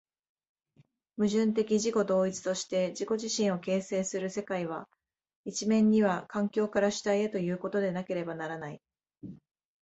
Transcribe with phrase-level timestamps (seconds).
[1.17, 4.89] 矛盾的自己同一として自己自身を形成する世界は、
[5.45, 8.81] 一面には環境から主体へということでなければならない。